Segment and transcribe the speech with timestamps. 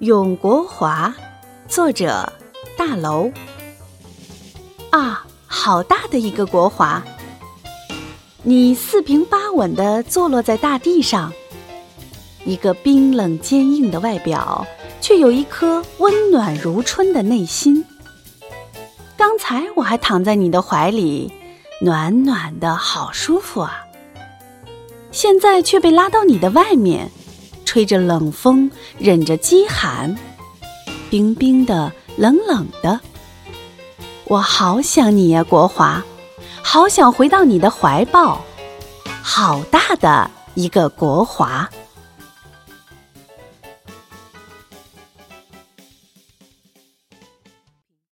[0.00, 1.12] 永国华，
[1.66, 2.32] 作者
[2.76, 3.32] 大楼。
[4.90, 7.02] 啊，好大的一个国华！
[8.44, 11.32] 你四平八稳地坐落在大地上，
[12.44, 14.64] 一个冰冷坚硬的外表，
[15.00, 17.84] 却有一颗温暖如春的内心。
[19.16, 21.32] 刚才我还躺在你的怀里，
[21.80, 23.84] 暖暖的好舒服啊！
[25.10, 27.10] 现在却被拉到你的外面。
[27.68, 30.16] 吹着冷风，忍着饥寒，
[31.10, 32.98] 冰冰的，冷冷的。
[34.24, 36.02] 我好想你呀，国华，
[36.62, 38.40] 好想回到你的怀抱。
[39.22, 41.68] 好大的一个国华！